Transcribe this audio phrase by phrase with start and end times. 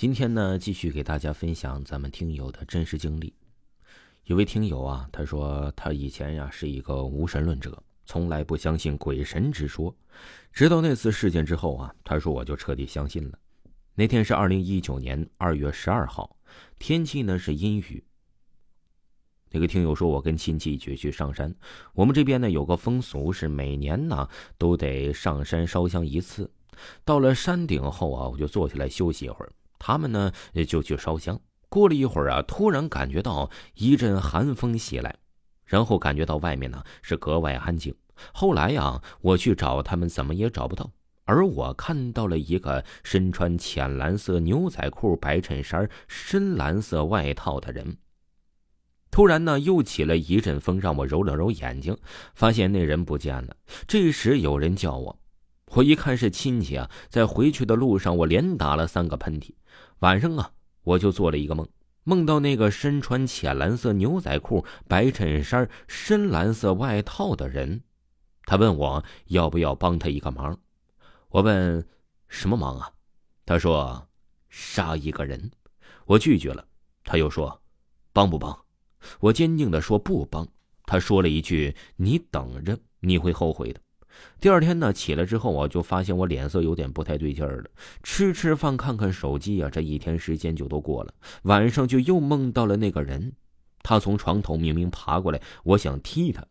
[0.00, 3.34] 今天呢，继续给大家分享咱们听友的真实经历。
[4.24, 9.94] 有位听友啊，他说他以前呀是一个无神论者，从来不相信鬼神之说。
[10.54, 13.38] 直到那次事件之后啊，他说我就彻底相信了。
[13.94, 16.34] 那天是二零一九年二月十二号，
[16.78, 18.02] 天气呢是阴雨。
[19.50, 21.54] 那个听友说，我跟亲戚一起去上山，
[21.92, 24.26] 我们这边呢有个风俗是每年呢
[24.56, 26.50] 都得上山烧香一次。
[27.04, 29.52] 到了山顶后啊，我就坐下来休息一会儿。
[29.80, 30.30] 他们呢
[30.68, 31.40] 就去烧香。
[31.68, 35.16] 过了一会儿啊，突然感觉到一阵寒风袭来，
[35.64, 37.92] 然后感觉到外面呢是格外安静。
[38.32, 40.90] 后来呀，我去找他们，怎么也找不到。
[41.24, 47.96] 而我看到了一个身穿浅蓝色牛仔裤、白衬衫、深蓝色外套的人。
[49.12, 51.96] 突然呢，又起了一阵风，让我揉了揉眼睛，
[52.34, 53.56] 发现那人不见了。
[53.86, 55.18] 这时有人叫我。
[55.74, 59.50] 我一看是亲戚啊，在回去的路上，我连打了三个喷嚏。
[60.00, 60.52] 晚上啊，
[60.82, 61.68] 我就做了一个梦，
[62.04, 67.82] 梦到那个身穿浅蓝色牛仔裤、白衬衫、深蓝色外套的人，
[68.46, 70.58] 他问我要不要帮他一个忙。
[71.28, 71.86] 我问
[72.28, 72.90] 什么忙啊？
[73.46, 74.08] 他说
[74.48, 75.50] 杀一个人。
[76.06, 76.66] 我拒绝了。
[77.04, 77.60] 他又说
[78.12, 78.58] 帮不帮？
[79.20, 80.46] 我坚定的说不帮。
[80.84, 83.80] 他说了一句：“你等着，你会后悔的。”
[84.40, 87.70] 第二天呢，起来之后我就发现我脸色有点不太对劲儿了。
[88.02, 91.14] 吃吃饭，看看手机啊，这一天时间就都过了。
[91.42, 93.32] 晚上就又梦到了那个人，
[93.82, 96.46] 他从床头明明爬过来，我想踢他，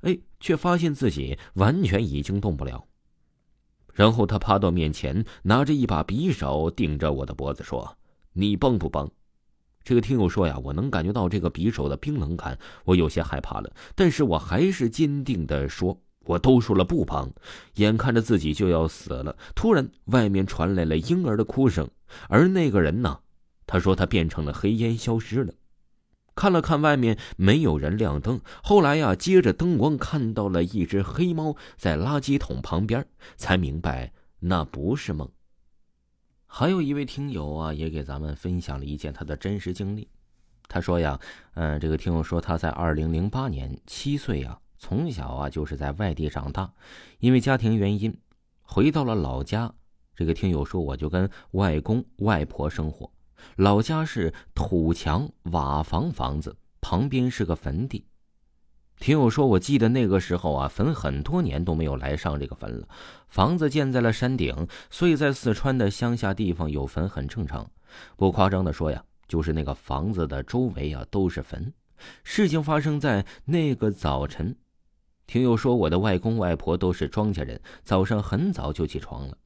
[0.00, 2.86] 哎，却发现自己完全已经动不了。
[3.92, 7.96] 然后他趴到面前，拿着一把匕首顶着我的脖子说
[8.34, 9.10] ：“你帮不帮？”
[9.84, 16.00] 这个听友说呀，我能感觉到这个匕首的冰冷感，我有些害怕了，但是我还是坚定的说。
[16.24, 17.32] 我都说了不帮，
[17.74, 21.88] 眼看着自己就要死了，突然外面传来了婴儿的哭声，
[22.28, 23.20] 而那个人呢，
[23.66, 25.52] 他说他变成了黑烟消失了。
[26.34, 35.28] 看了看外面没有人亮灯，后来呀，接着灯光看到了一只黑猫在垃圾桶旁边，才明白那不是梦。
[36.46, 40.08] 还有一位听友啊，也给咱们分享了一件他的真实经历。
[40.66, 41.20] 他说呀，
[41.54, 44.58] 嗯，这个听友说他在二零零八年七岁啊。
[44.86, 46.70] 从小啊就是在外地长大，
[47.18, 48.14] 因为家庭原因，
[48.60, 49.72] 回到了老家。
[50.14, 53.10] 这个听友说，我就跟外公外婆生活。
[53.56, 58.04] 老家是土墙瓦房房子，旁边是个坟地。
[58.98, 62.86] 听友说，我记得那个时候啊，坟很多年都没有来上这个坟了。
[63.28, 67.66] 房子建在了山顶，所以在四川的乡下地方有坟很正常。
[68.18, 71.72] 不夸张的说呀，就是那个房子的周围啊都是坟。
[72.22, 74.54] 事情发生在那个早晨。
[75.26, 79.36] 听友说，我的外公外婆都是庄稼人，早上很早就起床了。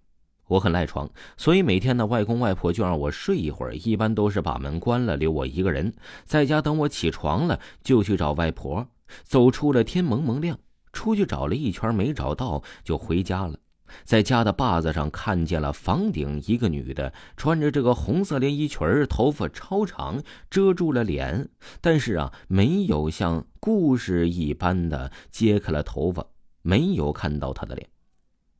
[0.48, 5.92] 我很赖床，所以每天呢，外公外婆就让我睡一会儿，一般都是把门关了，留我一个人
[6.24, 6.62] 在家。
[6.62, 8.86] 等我起床了，就去找外婆。
[9.22, 10.58] 走出了天蒙蒙亮，
[10.92, 13.58] 出去找了一圈没找到，就回家了。
[14.04, 21.48] 在家的坝子上看见了房顶一个女的，穿着这个红色连衣裙头发超长，遮住了脸，
[21.80, 26.26] 但是啊，没有像故事一般的揭开了头发，
[26.62, 27.88] 没有看到她的脸。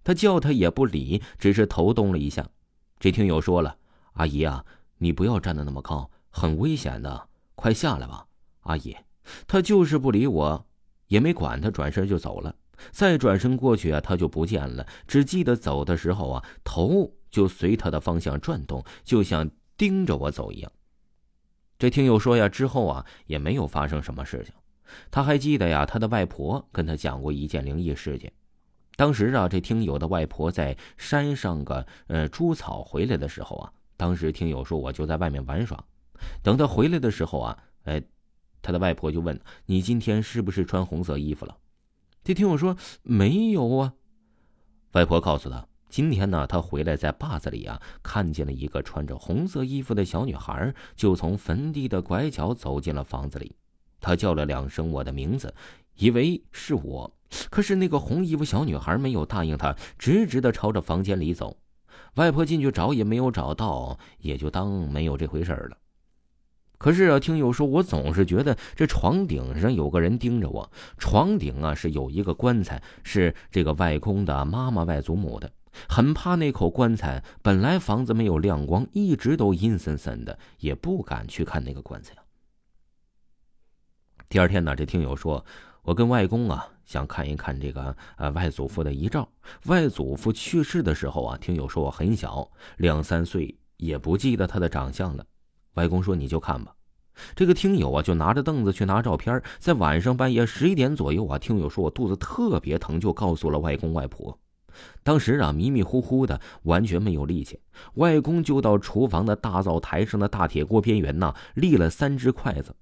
[0.05, 2.47] 他叫她也不理，只是头动了一下。
[2.99, 3.77] 这听友说了
[4.15, 4.65] ：“阿姨啊，
[4.99, 8.27] 你不要站得那么高，很危险的，快下来吧。”
[8.63, 8.97] 阿姨，
[9.47, 10.67] 他就是不理我，
[11.09, 12.55] 也没管他，转身就走了。
[12.91, 14.87] 再转身过去啊，他就不见了。
[15.07, 20.73] 只记得走的时候啊，头就随他的方向转动，就像盯着我走一样。
[21.79, 24.55] 这听友说呀，之后啊也没有发生什么事情。
[25.11, 28.33] 他还记得呀，他的外婆跟他讲过一件灵异事件。
[28.97, 35.79] 当时啊，这听友的外婆在山上个呃猪草回来的时候啊，当时听友说我就在外面玩耍。
[36.43, 38.03] 等他回来的时候啊，哎，
[38.61, 41.57] 他的外婆就问：“你今天是不是穿红色衣服了？”
[42.29, 43.95] 这听我说没有啊，
[44.93, 53.57] 外婆告诉他，今天呢，他回来在坝子里啊，看见了一个穿着红色衣服的小女孩，就从坟地的拐角走进了房子里。
[53.99, 55.55] 他叫了两声我的名字，
[55.95, 57.11] 以为是我，
[57.49, 61.57] 可是那个红衣服小女孩没有答应他，直直的朝着房间里走。
[62.17, 65.79] 外婆进去找也没有找到，也就当没有这回事了。
[66.79, 70.71] 可是啊，听友说，我总是觉得这床顶上有个人盯着我。
[70.97, 75.51] 床顶啊是有一个棺材，是这个外公的妈妈外祖母的，
[75.89, 77.23] 很怕那口棺材。
[77.43, 82.15] 本来房子没有亮光，一直都阴森森的，也不敢去看那个棺材。
[84.29, 85.45] 第二天呢，这听友说，
[85.83, 89.29] 我跟外公啊想看一看这个呃外祖父的遗照。
[89.67, 93.59] 外祖父去世的时候啊，听友说我很小，两三岁。
[93.79, 95.25] 也不记得他的长相了。
[95.79, 96.75] 外公说：“你就看吧。”
[97.35, 99.41] 这个听友啊，就拿着凳子去拿照片。
[99.59, 104.37] 在晚上半夜十一点左右啊，听友说我肚子特别疼，就告诉了外公外婆。
[105.03, 107.61] 当时啊，迷迷糊糊的，完全没有力气。
[107.95, 112.75] 外公就到厨房的大灶台上的大铁锅边缘呐，立了三只筷子。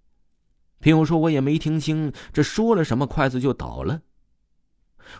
[0.80, 4.00] 听友说，我也没听清这说了什么，筷子就倒了。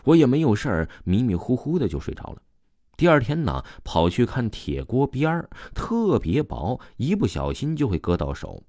[0.03, 2.41] 我也没有事儿，迷迷糊糊的就睡着了。
[2.97, 8.63] 第二天呢，跑去看铁锅边儿，特别薄，一不小心就会割到手。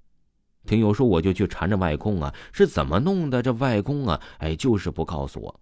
[0.67, 3.41] 听友说，我就去缠着外公啊，是怎么弄的？
[3.41, 5.59] 这外公啊，哎，就是不告诉我。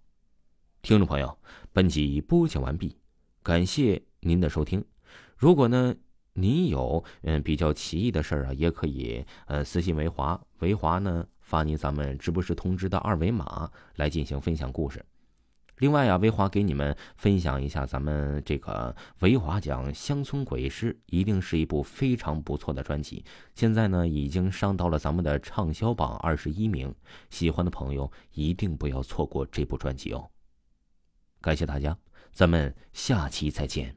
[0.82, 1.38] 听众朋友，
[1.72, 2.94] 本集播讲完毕，
[3.42, 4.84] 感谢您的收听。
[5.38, 5.94] 如果呢，
[6.34, 15.02] 您有嗯比较奇异的事儿啊，也可以呃私信维华，维华呢发您咱们直播室通知的二维码来进行分享故事。
[15.78, 23.24] 另外啊，维华给你们分享一下，咱们这个维华讲乡村鬼事，一定是一部非常不错的专辑。
[23.54, 26.94] 现在呢，已经上到了咱们的畅销榜二十一名，
[27.30, 30.28] 喜欢的朋友一定不要错过这部专辑哦。
[31.40, 31.96] 感谢大家，
[32.32, 33.94] 咱们下期再见。